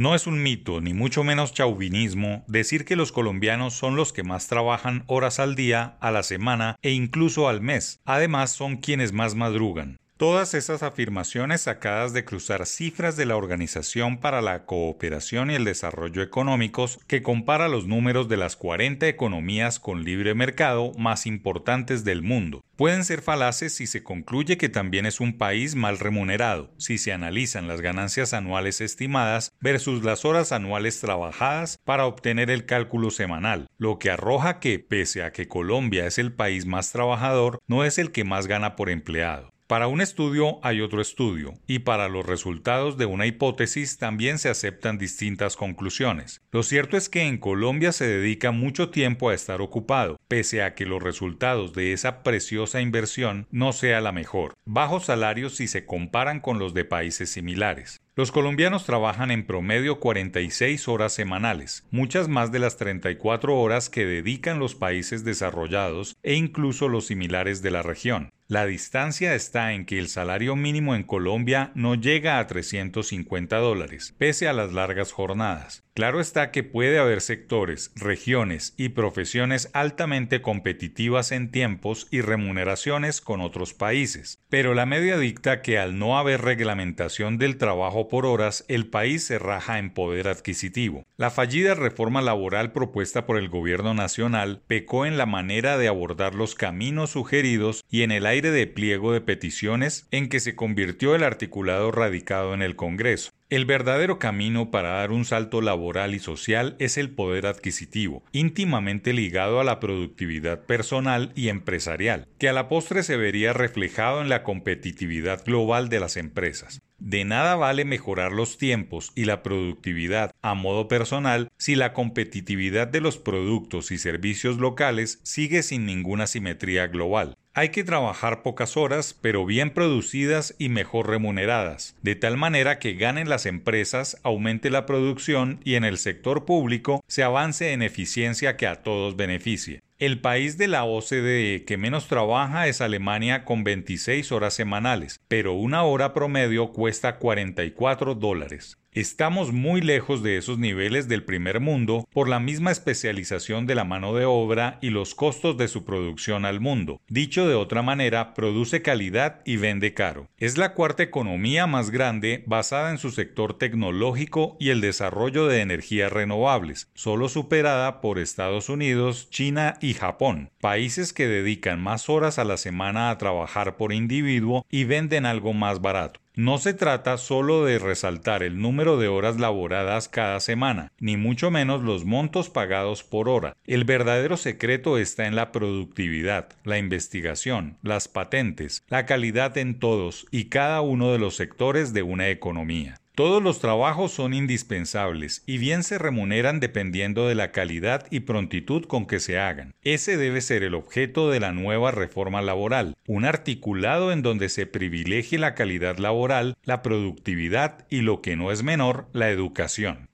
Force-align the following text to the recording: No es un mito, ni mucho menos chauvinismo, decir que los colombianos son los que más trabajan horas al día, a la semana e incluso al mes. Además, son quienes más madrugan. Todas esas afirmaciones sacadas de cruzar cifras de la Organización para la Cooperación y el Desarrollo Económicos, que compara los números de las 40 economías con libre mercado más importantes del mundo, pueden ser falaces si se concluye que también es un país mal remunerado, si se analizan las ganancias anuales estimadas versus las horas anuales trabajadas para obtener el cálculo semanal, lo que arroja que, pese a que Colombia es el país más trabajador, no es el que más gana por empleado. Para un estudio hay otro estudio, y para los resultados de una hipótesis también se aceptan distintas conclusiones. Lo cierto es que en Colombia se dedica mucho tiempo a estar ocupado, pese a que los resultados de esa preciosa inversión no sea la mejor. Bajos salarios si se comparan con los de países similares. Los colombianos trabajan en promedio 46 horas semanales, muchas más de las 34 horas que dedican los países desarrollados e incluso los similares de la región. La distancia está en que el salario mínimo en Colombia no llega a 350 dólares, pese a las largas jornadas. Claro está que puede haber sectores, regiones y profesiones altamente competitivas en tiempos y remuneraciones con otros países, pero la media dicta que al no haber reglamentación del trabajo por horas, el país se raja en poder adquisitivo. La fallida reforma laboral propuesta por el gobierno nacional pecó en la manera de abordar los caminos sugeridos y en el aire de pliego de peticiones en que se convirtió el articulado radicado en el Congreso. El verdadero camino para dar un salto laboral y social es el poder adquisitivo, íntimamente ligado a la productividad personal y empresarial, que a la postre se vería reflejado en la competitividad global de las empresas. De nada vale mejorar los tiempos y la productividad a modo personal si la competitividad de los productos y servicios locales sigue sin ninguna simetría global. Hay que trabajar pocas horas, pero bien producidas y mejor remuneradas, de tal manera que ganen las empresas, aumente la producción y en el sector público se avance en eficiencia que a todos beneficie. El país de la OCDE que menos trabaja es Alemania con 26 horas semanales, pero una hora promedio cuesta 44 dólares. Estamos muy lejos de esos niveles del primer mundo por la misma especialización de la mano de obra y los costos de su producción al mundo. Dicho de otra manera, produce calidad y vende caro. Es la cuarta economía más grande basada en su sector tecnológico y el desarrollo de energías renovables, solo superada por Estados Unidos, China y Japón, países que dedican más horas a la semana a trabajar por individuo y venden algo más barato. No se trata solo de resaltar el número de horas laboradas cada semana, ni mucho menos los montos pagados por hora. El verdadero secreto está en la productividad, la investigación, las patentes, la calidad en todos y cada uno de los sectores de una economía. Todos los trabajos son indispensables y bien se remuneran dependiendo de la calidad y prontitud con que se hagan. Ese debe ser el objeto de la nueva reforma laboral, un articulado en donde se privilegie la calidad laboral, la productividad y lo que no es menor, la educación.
No 0.00 0.14
es 0.14 0.26
un 0.26 0.42
mito, 0.42 0.80
ni 0.80 0.94
mucho 0.94 1.24
menos 1.24 1.52
chauvinismo, 1.52 2.42
decir 2.48 2.86
que 2.86 2.96
los 2.96 3.12
colombianos 3.12 3.74
son 3.74 3.96
los 3.96 4.14
que 4.14 4.22
más 4.22 4.48
trabajan 4.48 5.04
horas 5.08 5.38
al 5.38 5.54
día, 5.54 5.98
a 6.00 6.10
la 6.10 6.22
semana 6.22 6.78
e 6.80 6.92
incluso 6.92 7.50
al 7.50 7.60
mes. 7.60 8.00
Además, 8.06 8.50
son 8.50 8.78
quienes 8.78 9.12
más 9.12 9.34
madrugan. 9.34 9.98
Todas 10.20 10.52
esas 10.52 10.82
afirmaciones 10.82 11.62
sacadas 11.62 12.12
de 12.12 12.26
cruzar 12.26 12.66
cifras 12.66 13.16
de 13.16 13.24
la 13.24 13.36
Organización 13.36 14.18
para 14.18 14.42
la 14.42 14.66
Cooperación 14.66 15.50
y 15.50 15.54
el 15.54 15.64
Desarrollo 15.64 16.20
Económicos, 16.20 16.98
que 17.06 17.22
compara 17.22 17.68
los 17.68 17.86
números 17.86 18.28
de 18.28 18.36
las 18.36 18.54
40 18.54 19.08
economías 19.08 19.80
con 19.80 20.04
libre 20.04 20.34
mercado 20.34 20.92
más 20.98 21.24
importantes 21.24 22.04
del 22.04 22.20
mundo, 22.20 22.62
pueden 22.76 23.06
ser 23.06 23.22
falaces 23.22 23.72
si 23.72 23.86
se 23.86 24.02
concluye 24.02 24.58
que 24.58 24.68
también 24.68 25.06
es 25.06 25.20
un 25.20 25.38
país 25.38 25.74
mal 25.74 25.98
remunerado, 25.98 26.70
si 26.76 26.98
se 26.98 27.14
analizan 27.14 27.66
las 27.66 27.80
ganancias 27.80 28.34
anuales 28.34 28.82
estimadas 28.82 29.54
versus 29.62 30.04
las 30.04 30.26
horas 30.26 30.52
anuales 30.52 31.00
trabajadas 31.00 31.78
para 31.82 32.04
obtener 32.04 32.50
el 32.50 32.66
cálculo 32.66 33.10
semanal, 33.10 33.68
lo 33.78 33.98
que 33.98 34.10
arroja 34.10 34.60
que, 34.60 34.80
pese 34.80 35.22
a 35.22 35.32
que 35.32 35.48
Colombia 35.48 36.04
es 36.04 36.18
el 36.18 36.30
país 36.30 36.66
más 36.66 36.92
trabajador, 36.92 37.58
no 37.66 37.84
es 37.84 37.96
el 37.96 38.12
que 38.12 38.24
más 38.24 38.48
gana 38.48 38.76
por 38.76 38.90
empleado. 38.90 39.50
Para 39.70 39.86
un 39.86 40.00
estudio 40.00 40.58
hay 40.64 40.80
otro 40.80 41.00
estudio, 41.00 41.54
y 41.68 41.78
para 41.78 42.08
los 42.08 42.26
resultados 42.26 42.98
de 42.98 43.06
una 43.06 43.26
hipótesis 43.26 43.98
también 43.98 44.40
se 44.40 44.48
aceptan 44.48 44.98
distintas 44.98 45.54
conclusiones. 45.54 46.42
Lo 46.50 46.64
cierto 46.64 46.96
es 46.96 47.08
que 47.08 47.22
en 47.22 47.38
Colombia 47.38 47.92
se 47.92 48.04
dedica 48.04 48.50
mucho 48.50 48.90
tiempo 48.90 49.28
a 49.28 49.34
estar 49.34 49.60
ocupado, 49.60 50.18
pese 50.30 50.62
a 50.62 50.76
que 50.76 50.86
los 50.86 51.02
resultados 51.02 51.72
de 51.72 51.92
esa 51.92 52.22
preciosa 52.22 52.80
inversión 52.80 53.48
no 53.50 53.72
sea 53.72 54.00
la 54.00 54.12
mejor. 54.12 54.54
Bajos 54.64 55.06
salarios 55.06 55.56
si 55.56 55.66
se 55.66 55.86
comparan 55.86 56.38
con 56.38 56.60
los 56.60 56.72
de 56.72 56.84
países 56.84 57.30
similares. 57.30 58.00
Los 58.14 58.30
colombianos 58.30 58.84
trabajan 58.84 59.32
en 59.32 59.44
promedio 59.44 59.98
46 59.98 60.86
horas 60.86 61.12
semanales, 61.12 61.84
muchas 61.90 62.28
más 62.28 62.52
de 62.52 62.60
las 62.60 62.76
34 62.76 63.58
horas 63.58 63.90
que 63.90 64.06
dedican 64.06 64.60
los 64.60 64.76
países 64.76 65.24
desarrollados 65.24 66.16
e 66.22 66.34
incluso 66.34 66.88
los 66.88 67.06
similares 67.06 67.60
de 67.62 67.72
la 67.72 67.82
región. 67.82 68.30
La 68.46 68.66
distancia 68.66 69.34
está 69.36 69.74
en 69.74 69.84
que 69.86 69.98
el 69.98 70.08
salario 70.08 70.56
mínimo 70.56 70.96
en 70.96 71.04
Colombia 71.04 71.70
no 71.76 71.94
llega 71.94 72.40
a 72.40 72.46
350 72.46 73.56
dólares, 73.56 74.12
pese 74.18 74.48
a 74.48 74.52
las 74.52 74.72
largas 74.72 75.12
jornadas. 75.12 75.84
Claro 75.94 76.20
está 76.20 76.50
que 76.50 76.64
puede 76.64 76.98
haber 76.98 77.20
sectores, 77.20 77.92
regiones 77.94 78.74
y 78.76 78.88
profesiones 78.88 79.70
altamente 79.72 80.19
competitivas 80.42 81.32
en 81.32 81.50
tiempos 81.50 82.06
y 82.10 82.20
remuneraciones 82.20 83.20
con 83.20 83.40
otros 83.40 83.74
países, 83.74 84.38
pero 84.48 84.74
la 84.74 84.86
media 84.86 85.18
dicta 85.18 85.62
que 85.62 85.78
al 85.78 85.98
no 85.98 86.18
haber 86.18 86.42
reglamentación 86.42 87.38
del 87.38 87.56
trabajo 87.56 88.08
por 88.08 88.26
horas, 88.26 88.64
el 88.68 88.86
país 88.86 89.24
se 89.24 89.38
raja 89.38 89.78
en 89.78 89.90
poder 89.90 90.28
adquisitivo. 90.28 91.04
La 91.16 91.30
fallida 91.30 91.74
reforma 91.74 92.22
laboral 92.22 92.72
propuesta 92.72 93.26
por 93.26 93.38
el 93.38 93.48
gobierno 93.48 93.94
nacional 93.94 94.62
pecó 94.66 95.06
en 95.06 95.16
la 95.16 95.26
manera 95.26 95.78
de 95.78 95.88
abordar 95.88 96.34
los 96.34 96.54
caminos 96.54 97.10
sugeridos 97.10 97.84
y 97.90 98.02
en 98.02 98.12
el 98.12 98.26
aire 98.26 98.50
de 98.50 98.66
pliego 98.66 99.12
de 99.12 99.20
peticiones 99.20 100.06
en 100.10 100.28
que 100.28 100.40
se 100.40 100.54
convirtió 100.54 101.14
el 101.14 101.24
articulado 101.24 101.90
radicado 101.90 102.54
en 102.54 102.62
el 102.62 102.76
Congreso. 102.76 103.30
El 103.50 103.64
verdadero 103.64 104.20
camino 104.20 104.70
para 104.70 104.90
dar 104.90 105.10
un 105.10 105.24
salto 105.24 105.60
laboral 105.60 106.14
y 106.14 106.20
social 106.20 106.76
es 106.78 106.96
el 106.96 107.10
poder 107.10 107.46
adquisitivo, 107.46 108.22
íntimamente 108.30 109.12
ligado 109.12 109.58
a 109.58 109.64
la 109.64 109.80
productividad 109.80 110.66
personal 110.66 111.32
y 111.34 111.48
empresarial, 111.48 112.28
que 112.38 112.48
a 112.48 112.52
la 112.52 112.68
postre 112.68 113.02
se 113.02 113.16
vería 113.16 113.52
reflejado 113.52 114.20
en 114.20 114.28
la 114.28 114.44
competitividad 114.44 115.44
global 115.44 115.88
de 115.88 115.98
las 115.98 116.16
empresas. 116.16 116.80
De 117.00 117.24
nada 117.24 117.56
vale 117.56 117.84
mejorar 117.84 118.30
los 118.30 118.56
tiempos 118.56 119.10
y 119.16 119.24
la 119.24 119.42
productividad 119.42 120.30
a 120.42 120.54
modo 120.54 120.86
personal 120.86 121.48
si 121.56 121.74
la 121.74 121.92
competitividad 121.92 122.86
de 122.86 123.00
los 123.00 123.18
productos 123.18 123.90
y 123.90 123.98
servicios 123.98 124.58
locales 124.58 125.18
sigue 125.24 125.64
sin 125.64 125.86
ninguna 125.86 126.28
simetría 126.28 126.86
global. 126.86 127.36
Hay 127.52 127.70
que 127.70 127.82
trabajar 127.82 128.44
pocas 128.44 128.76
horas, 128.76 129.12
pero 129.20 129.44
bien 129.44 129.70
producidas 129.70 130.54
y 130.58 130.68
mejor 130.68 131.08
remuneradas, 131.08 131.96
de 132.00 132.14
tal 132.14 132.36
manera 132.36 132.78
que 132.78 132.94
ganen 132.94 133.28
las 133.28 133.44
empresas, 133.44 134.18
aumente 134.22 134.70
la 134.70 134.86
producción 134.86 135.58
y 135.64 135.74
en 135.74 135.82
el 135.82 135.98
sector 135.98 136.44
público 136.44 137.02
se 137.08 137.24
avance 137.24 137.72
en 137.72 137.82
eficiencia 137.82 138.56
que 138.56 138.68
a 138.68 138.84
todos 138.84 139.16
beneficie. 139.16 139.80
El 139.98 140.20
país 140.20 140.58
de 140.58 140.68
la 140.68 140.84
OCDE 140.84 141.64
que 141.66 141.76
menos 141.76 142.06
trabaja 142.06 142.68
es 142.68 142.80
Alemania 142.80 143.44
con 143.44 143.64
26 143.64 144.30
horas 144.30 144.54
semanales, 144.54 145.18
pero 145.26 145.52
una 145.52 145.82
hora 145.82 146.14
promedio 146.14 146.70
cuesta 146.70 147.16
44 147.16 148.14
dólares. 148.14 148.78
Estamos 148.92 149.52
muy 149.52 149.82
lejos 149.82 150.20
de 150.24 150.36
esos 150.36 150.58
niveles 150.58 151.06
del 151.06 151.22
primer 151.22 151.60
mundo 151.60 152.08
por 152.12 152.28
la 152.28 152.40
misma 152.40 152.72
especialización 152.72 153.64
de 153.64 153.76
la 153.76 153.84
mano 153.84 154.16
de 154.16 154.24
obra 154.24 154.80
y 154.82 154.90
los 154.90 155.14
costos 155.14 155.56
de 155.56 155.68
su 155.68 155.84
producción 155.84 156.44
al 156.44 156.58
mundo. 156.58 157.00
Dicho 157.06 157.46
de 157.46 157.54
otra 157.54 157.82
manera, 157.82 158.34
produce 158.34 158.82
calidad 158.82 159.42
y 159.44 159.58
vende 159.58 159.94
caro. 159.94 160.28
Es 160.38 160.58
la 160.58 160.74
cuarta 160.74 161.04
economía 161.04 161.68
más 161.68 161.90
grande 161.90 162.42
basada 162.48 162.90
en 162.90 162.98
su 162.98 163.12
sector 163.12 163.56
tecnológico 163.56 164.56
y 164.58 164.70
el 164.70 164.80
desarrollo 164.80 165.46
de 165.46 165.60
energías 165.60 166.12
renovables, 166.12 166.88
solo 166.92 167.28
superada 167.28 168.00
por 168.00 168.18
Estados 168.18 168.68
Unidos, 168.68 169.30
China 169.30 169.74
y 169.80 169.94
Japón, 169.94 170.50
países 170.60 171.12
que 171.12 171.28
dedican 171.28 171.80
más 171.80 172.08
horas 172.08 172.40
a 172.40 172.44
la 172.44 172.56
semana 172.56 173.10
a 173.10 173.18
trabajar 173.18 173.76
por 173.76 173.92
individuo 173.92 174.66
y 174.68 174.82
venden 174.82 175.26
algo 175.26 175.52
más 175.52 175.80
barato. 175.80 176.18
No 176.36 176.58
se 176.58 176.74
trata 176.74 177.18
solo 177.18 177.64
de 177.64 177.80
resaltar 177.80 178.44
el 178.44 178.60
número 178.60 178.98
de 178.98 179.08
horas 179.08 179.40
laboradas 179.40 180.08
cada 180.08 180.38
semana, 180.38 180.92
ni 181.00 181.16
mucho 181.16 181.50
menos 181.50 181.82
los 181.82 182.04
montos 182.04 182.50
pagados 182.50 183.02
por 183.02 183.28
hora. 183.28 183.56
El 183.66 183.84
verdadero 183.84 184.36
secreto 184.36 184.96
está 184.96 185.26
en 185.26 185.34
la 185.34 185.50
productividad, 185.50 186.50
la 186.62 186.78
investigación, 186.78 187.78
las 187.82 188.06
patentes, 188.06 188.84
la 188.88 189.06
calidad 189.06 189.58
en 189.58 189.80
todos 189.80 190.26
y 190.30 190.44
cada 190.44 190.80
uno 190.82 191.10
de 191.10 191.18
los 191.18 191.34
sectores 191.34 191.92
de 191.92 192.02
una 192.02 192.28
economía. 192.28 192.99
Todos 193.20 193.42
los 193.42 193.58
trabajos 193.58 194.12
son 194.12 194.32
indispensables 194.32 195.42
y 195.44 195.58
bien 195.58 195.82
se 195.82 195.98
remuneran 195.98 196.58
dependiendo 196.58 197.28
de 197.28 197.34
la 197.34 197.52
calidad 197.52 198.06
y 198.10 198.20
prontitud 198.20 198.86
con 198.86 199.04
que 199.06 199.20
se 199.20 199.38
hagan. 199.38 199.74
Ese 199.82 200.16
debe 200.16 200.40
ser 200.40 200.62
el 200.62 200.74
objeto 200.74 201.28
de 201.28 201.38
la 201.38 201.52
nueva 201.52 201.90
reforma 201.90 202.40
laboral, 202.40 202.96
un 203.06 203.26
articulado 203.26 204.10
en 204.10 204.22
donde 204.22 204.48
se 204.48 204.64
privilegie 204.64 205.38
la 205.38 205.54
calidad 205.54 205.98
laboral, 205.98 206.56
la 206.64 206.80
productividad 206.80 207.86
y 207.90 208.00
lo 208.00 208.22
que 208.22 208.36
no 208.36 208.52
es 208.52 208.62
menor, 208.62 209.10
la 209.12 209.28
educación. 209.28 210.09